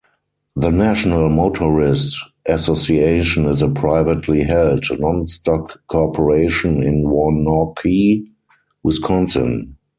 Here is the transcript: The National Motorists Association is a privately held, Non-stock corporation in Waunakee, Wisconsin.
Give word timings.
The 0.55 0.71
National 0.71 1.29
Motorists 1.29 2.19
Association 2.47 3.45
is 3.45 3.61
a 3.61 3.69
privately 3.69 4.41
held, 4.43 4.83
Non-stock 4.97 5.79
corporation 5.87 6.81
in 6.81 7.03
Waunakee, 7.03 8.25
Wisconsin. 8.81 9.75